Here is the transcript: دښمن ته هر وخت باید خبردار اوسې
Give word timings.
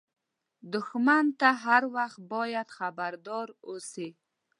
دښمن 0.73 1.25
ته 1.39 1.49
هر 1.63 1.83
وخت 1.95 2.19
باید 2.33 2.67
خبردار 2.77 3.47
اوسې 3.67 4.07